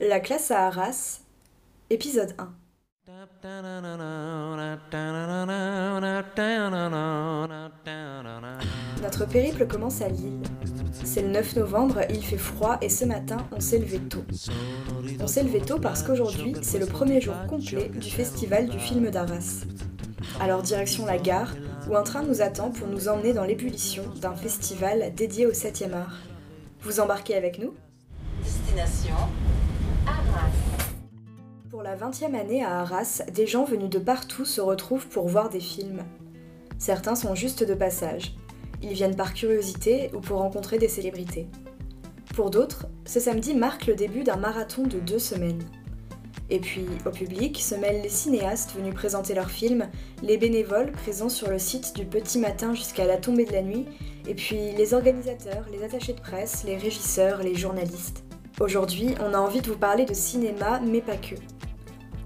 [0.00, 1.22] La classe à Arras,
[1.90, 2.54] épisode 1.
[9.02, 10.40] Notre périple commence à Lille.
[10.92, 14.24] C'est le 9 novembre, il fait froid et ce matin, on s'est levé tôt.
[15.18, 19.10] On s'est levé tôt parce qu'aujourd'hui, c'est le premier jour complet du festival du film
[19.10, 19.64] d'Arras.
[20.38, 21.56] Alors direction la gare,
[21.90, 25.92] où un train nous attend pour nous emmener dans l'ébullition d'un festival dédié au 7e
[25.92, 26.18] art.
[26.82, 27.74] Vous embarquez avec nous?
[28.44, 29.16] Destination.
[31.78, 35.48] Pour la 20e année à Arras, des gens venus de partout se retrouvent pour voir
[35.48, 36.02] des films.
[36.76, 38.34] Certains sont juste de passage.
[38.82, 41.46] Ils viennent par curiosité ou pour rencontrer des célébrités.
[42.34, 45.62] Pour d'autres, ce samedi marque le début d'un marathon de deux semaines.
[46.50, 49.86] Et puis, au public se mêlent les cinéastes venus présenter leurs films,
[50.24, 53.86] les bénévoles présents sur le site du petit matin jusqu'à la tombée de la nuit,
[54.26, 58.24] et puis les organisateurs, les attachés de presse, les régisseurs, les journalistes.
[58.58, 61.36] Aujourd'hui, on a envie de vous parler de cinéma, mais pas que.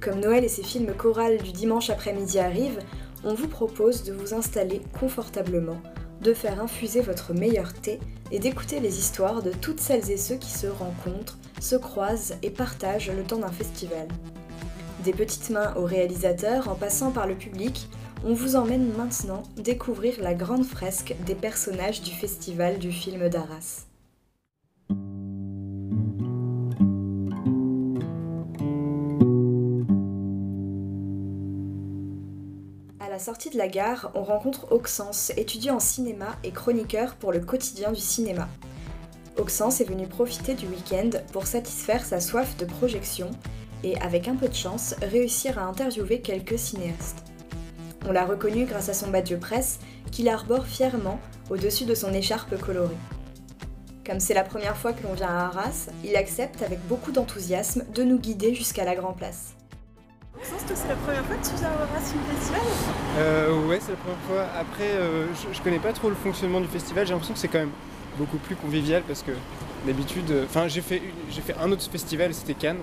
[0.03, 2.81] Comme Noël et ses films chorales du dimanche après-midi arrivent,
[3.23, 5.81] on vous propose de vous installer confortablement,
[6.21, 8.01] de faire infuser votre meilleur thé
[8.33, 12.51] et d'écouter les histoires de toutes celles et ceux qui se rencontrent, se croisent et
[12.51, 14.09] partagent le temps d'un festival.
[15.05, 17.89] Des petites mains aux réalisateurs en passant par le public,
[18.25, 23.92] on vous emmène maintenant découvrir la grande fresque des personnages du festival du film d'Arras.
[33.23, 37.93] Sortie de la gare, on rencontre Auxence, étudiant en cinéma et chroniqueur pour le quotidien
[37.93, 38.49] du cinéma.
[39.39, 43.31] Auxence est venu profiter du week-end pour satisfaire sa soif de projection
[43.85, 47.25] et, avec un peu de chance, réussir à interviewer quelques cinéastes.
[48.07, 49.79] On l'a reconnu grâce à son badge presse
[50.11, 52.99] qu'il arbore fièrement au-dessus de son écharpe colorée.
[54.05, 57.85] Comme c'est la première fois que l'on vient à Arras, il accepte avec beaucoup d'enthousiasme
[57.95, 59.55] de nous guider jusqu'à la Grand Place.
[60.49, 62.61] Toi, c'est la première fois que tu viens Arras Film Festival
[63.19, 64.47] Euh, ouais, c'est la première fois.
[64.59, 67.07] Après, euh, je, je connais pas trop le fonctionnement du festival.
[67.07, 67.71] J'ai l'impression que c'est quand même
[68.19, 69.33] beaucoup plus convivial parce que
[69.87, 71.01] d'habitude, euh, enfin, j'ai fait
[71.31, 72.81] j'ai fait un autre festival, c'était Cannes,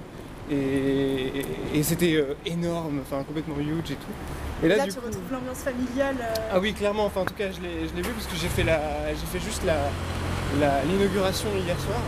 [0.49, 4.13] et, et- et c'était euh, énorme, enfin complètement huge et tout.
[4.63, 6.15] Et là, Là, du tu coup, retrouves l'ambiance familiale.
[6.51, 7.05] ah oui, clairement.
[7.05, 9.63] Enfin, en tout cas, je l'ai vu parce que j'ai fait la, j'ai fait juste
[9.65, 9.75] la
[10.89, 11.99] l'inauguration hier soir.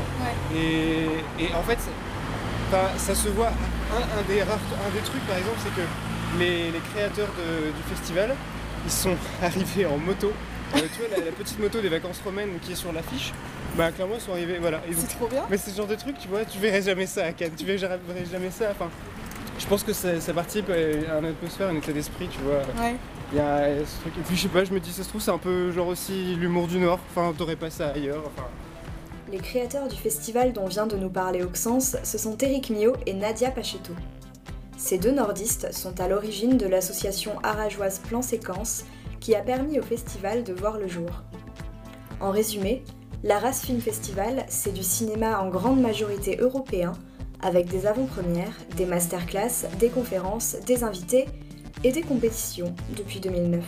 [0.56, 1.78] Et, et en fait,
[2.72, 3.48] enfin, ça se voit.
[3.92, 5.86] Un, un des rares, un des trucs, par exemple, c'est que
[6.40, 8.34] les, les créateurs de- du festival,
[8.86, 10.32] ils sont arrivés en moto.
[10.76, 13.34] Euh, tu vois, la, la petite moto des vacances romaines qui est sur l'affiche,
[13.76, 14.58] bah clairement, ils sont arrivés.
[14.60, 14.80] Voilà.
[14.90, 15.44] Et donc- C'est trop bien.
[15.50, 17.66] mais c'est ce genre de truc, tu vois, tu verrais jamais ça à Cannes, tu
[17.66, 17.78] verrais
[18.32, 18.66] jamais ça.
[18.72, 18.90] Enfin,
[19.60, 20.78] je pense que ça, ça participe à
[21.20, 22.60] une atmosphère, un état d'esprit, tu vois.
[22.84, 22.96] Ouais.
[23.34, 24.14] Il y a ce truc.
[24.18, 25.88] Et puis je sais pas, je me dis, ça se trouve, c'est un peu genre
[25.88, 27.00] aussi l'humour du Nord.
[27.14, 28.24] Enfin, t'aurais pas ça ailleurs.
[28.26, 28.48] Enfin,
[29.32, 33.14] Les créateurs du festival dont vient de nous parler Auxence, ce sont Eric Mio et
[33.14, 33.94] Nadia Pachetto.
[34.76, 38.84] Ces deux nordistes sont à l'origine de l'association arageoise Plan Séquence
[39.22, 41.10] qui a permis au festival de voir le jour.
[42.20, 42.84] En résumé,
[43.24, 46.92] l'Arras Film Festival, c'est du cinéma en grande majorité européen,
[47.42, 51.26] avec des avant-premières, des masterclass, des conférences, des invités
[51.86, 53.64] et des compétitions depuis 2009.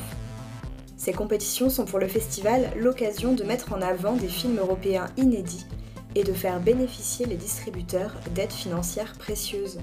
[1.03, 5.65] Ces compétitions sont pour le festival l'occasion de mettre en avant des films européens inédits
[6.15, 9.79] et de faire bénéficier les distributeurs d'aides financières précieuses.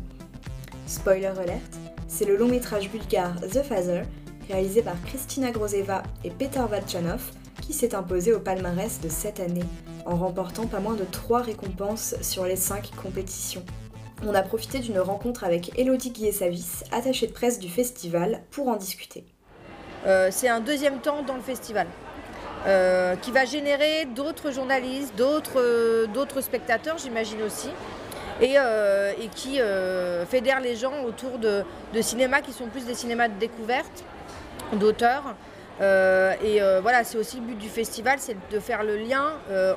[0.87, 1.77] Spoiler alert,
[2.09, 4.05] c'est le long métrage bulgare The Father,
[4.49, 7.21] réalisé par Kristina Grozeva et Peter Vatchanov,
[7.61, 9.67] qui s'est imposé au palmarès de cette année,
[10.07, 13.67] en remportant pas moins de 3 récompenses sur les 5 compétitions.
[14.27, 18.77] On a profité d'une rencontre avec Elodie Guillesavis, attachée de presse du festival, pour en
[18.77, 19.27] discuter.
[20.07, 21.87] Euh, c'est un deuxième temps dans le festival
[22.67, 27.69] euh, qui va générer d'autres journalistes, d'autres euh, spectateurs, j'imagine aussi,
[28.41, 28.57] et,
[29.35, 29.61] qui
[30.31, 31.65] fédère les gens autour de,
[32.01, 34.05] cinémas qui sont plus des cinémas de découverte,
[34.73, 35.35] d'auteurs.
[35.81, 39.33] Et voilà, c'est aussi le but du festival, c'est de faire le lien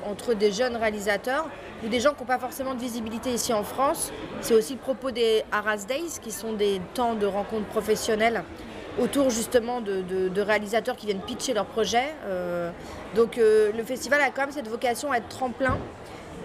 [0.08, 1.46] entre des jeunes réalisateurs
[1.84, 4.10] ou des gens qui n'ont pas forcément de visibilité ici en France.
[4.40, 8.44] C'est aussi le propos des Arras Days, qui sont des temps de rencontres professionnelles
[9.00, 12.14] autour justement de, réalisateurs qui viennent pitcher leurs projets.
[12.26, 12.70] Euh,
[13.14, 15.78] donc euh, le festival a quand même cette vocation à être tremplin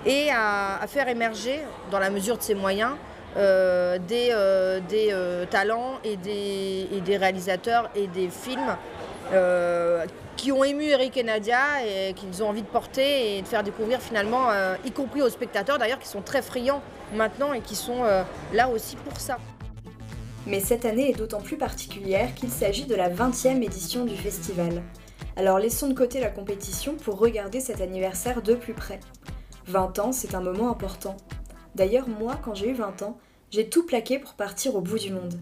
[0.05, 1.59] et à, faire émerger,
[1.91, 2.93] dans la mesure de ses moyens,
[3.37, 4.33] euh, des,
[5.49, 8.75] talents et des, et des réalisateurs et des films
[10.37, 13.61] qui ont ému Eric et Nadia et qu'ils ont envie de porter et de faire
[13.61, 14.47] découvrir finalement,
[14.85, 16.81] y compris aux spectateurs d'ailleurs, qui sont très friands
[17.13, 18.03] maintenant et qui sont
[18.53, 19.37] là aussi pour ça.
[20.49, 24.81] Mais cette année est d'autant plus particulière qu'il s'agit de la 20e édition du festival.
[25.35, 28.99] Alors laissons de côté la compétition pour regarder cet anniversaire de plus près.
[29.67, 31.15] 20 ans, c'est un moment important.
[31.75, 33.19] D'ailleurs, moi, quand j'ai eu 20 ans,
[33.51, 35.39] j'ai tout plaqué pour partir au bout du monde.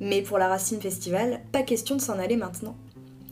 [0.00, 2.76] Mais pour la Racine Festival, pas question de s'en aller maintenant.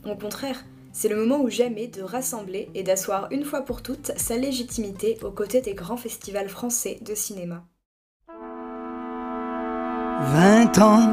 [0.05, 0.63] Au contraire,
[0.93, 5.17] c'est le moment ou jamais de rassembler et d'asseoir une fois pour toutes sa légitimité
[5.23, 7.65] aux côtés des grands festivals français de cinéma.
[10.19, 11.11] 20 ans,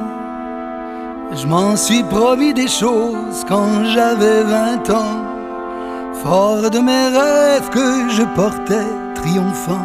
[1.34, 8.08] je m'en suis promis des choses quand j'avais 20 ans, fort de mes rêves que
[8.08, 9.84] je portais triomphant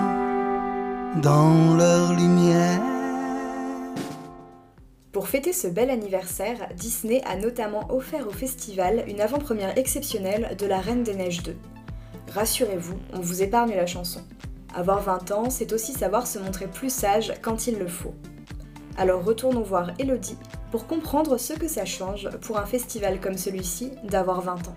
[1.21, 2.79] dans leur lumière.
[5.11, 10.65] Pour fêter ce bel anniversaire, Disney a notamment offert au festival une avant-première exceptionnelle de
[10.65, 11.57] La Reine des Neiges 2.
[12.33, 14.21] Rassurez-vous, on vous épargne la chanson.
[14.73, 18.13] Avoir 20 ans, c'est aussi savoir se montrer plus sage quand il le faut.
[18.99, 20.37] Alors retournons voir Elodie
[20.71, 24.75] pour comprendre ce que ça change pour un festival comme celui-ci d'avoir 20 ans.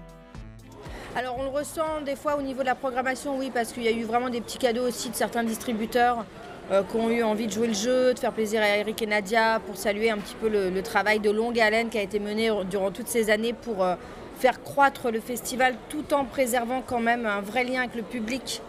[1.17, 3.89] Alors on le ressent des fois au niveau de la programmation, oui, parce qu'il y
[3.89, 6.25] a eu vraiment des petits cadeaux aussi de certains distributeurs
[6.71, 9.07] euh, qui ont eu envie de jouer le jeu, de faire plaisir à Eric et
[9.07, 12.49] Nadia, pour saluer un petit peu le, travail de longue haleine qui a été mené
[12.71, 13.97] durant toutes ces années pour euh,
[14.39, 18.63] faire croître le festival tout en préservant quand même un vrai lien avec le public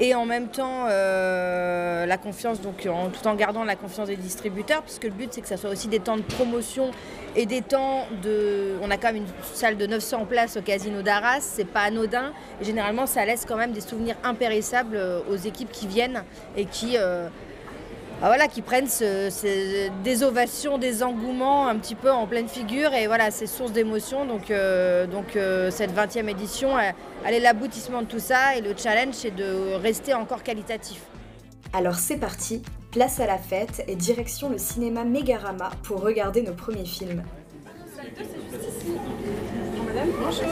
[0.00, 4.82] et en même temps euh, la confiance, donc tout en gardant la confiance des distributeurs,
[4.82, 6.90] puisque le but c'est que ça soit aussi des temps de promotion
[7.36, 8.72] et des temps de.
[8.82, 12.32] On a quand même une salle de 900 places au casino d'Arras, c'est pas anodin,
[12.60, 16.24] et généralement ça laisse quand même des souvenirs impérissables euh, aux équipes qui viennent
[16.56, 16.96] et qui.
[16.96, 17.28] Euh,
[18.24, 18.86] ah, voilà, qui prennent
[20.04, 22.94] des ovations, des engouements un petit peu en pleine figure.
[22.94, 24.24] Et voilà, c'est source d'émotion.
[24.24, 28.56] Donc, euh, donc euh, cette 20e édition, elle, est l'aboutissement de tout ça.
[28.56, 31.00] Et le challenge, c'est de rester encore qualitatif.
[31.72, 36.54] Alors c'est parti, place à la fête et direction le cinéma Megarama pour regarder nos
[36.54, 37.24] premiers films.
[38.86, 40.08] Bonjour madame.
[40.22, 40.44] Bonjour.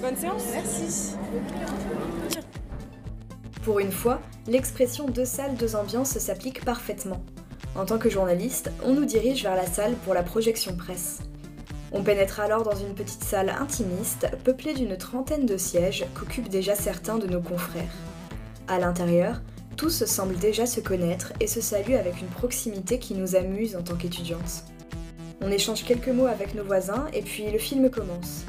[0.00, 0.44] Bonne séance.
[0.54, 1.14] Merci.
[3.68, 7.22] Pour une fois, l'expression deux salles, deux ambiances s'applique parfaitement.
[7.76, 11.18] En tant que journaliste, on nous dirige vers la salle pour la projection presse.
[11.92, 16.74] On pénètre alors dans une petite salle intimiste, peuplée d'une trentaine de sièges qu'occupent déjà
[16.74, 17.92] certains de nos confrères.
[18.68, 19.42] À l'intérieur,
[19.76, 23.82] tous semblent déjà se connaître et se saluent avec une proximité qui nous amuse en
[23.82, 24.64] tant qu'étudiantes.
[25.42, 28.46] On échange quelques mots avec nos voisins et puis le film commence.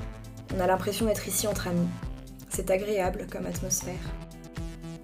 [0.56, 1.90] On a l'impression d'être ici entre amis.
[2.48, 4.00] C'est agréable comme atmosphère.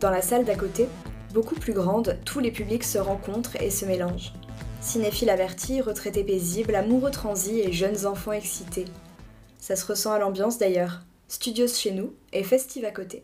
[0.02, 0.90] Dans la salle d'à côté,
[1.34, 4.34] beaucoup plus grande, tous les publics se rencontrent et se mélangent.
[4.82, 8.86] Cinéphiles avertis, retraités paisibles, amoureux transis et jeunes enfants excités.
[9.58, 11.02] Ça se ressent à l'ambiance d'ailleurs.
[11.30, 13.24] Studios chez nous et festive à côté.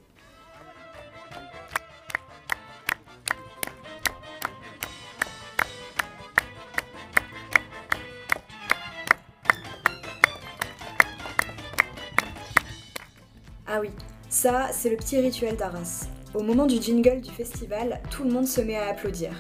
[13.68, 13.90] Ah oui,
[14.30, 16.08] ça, c'est le petit rituel d'Arras.
[16.34, 19.32] Au moment du jingle du festival, tout le monde se met à applaudir.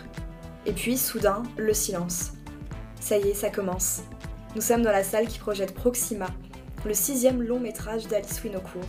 [0.65, 2.33] Et puis, soudain, le silence.
[2.99, 4.01] Ça y est, ça commence.
[4.55, 6.27] Nous sommes dans la salle qui projette Proxima,
[6.85, 8.83] le sixième long métrage d'Alice Winocourt.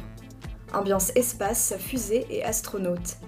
[0.75, 3.19] Ambiance espace, fusée et astronaute.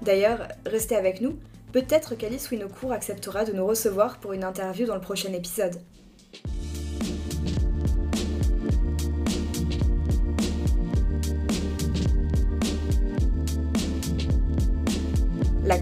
[0.00, 1.36] D'ailleurs, restez avec nous,
[1.72, 5.80] peut-être qu'Alice Winocourt acceptera de nous recevoir pour une interview dans le prochain épisode.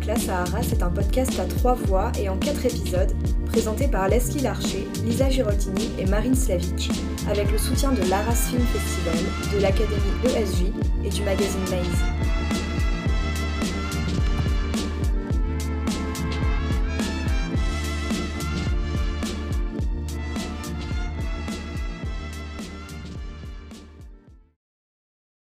[0.08, 3.12] La classe à Arras est un podcast à trois voix et en quatre épisodes,
[3.44, 6.90] présenté par Leslie Larcher, Lisa Giroltini et Marine Slavic,
[7.30, 10.72] avec le soutien de l'Arras Film Festival, de l'Académie ESJ
[11.04, 12.37] et du magazine Maze.